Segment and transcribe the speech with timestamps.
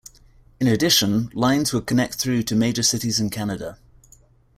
[0.59, 3.77] In addition, lines would connect through to major cities in Canada.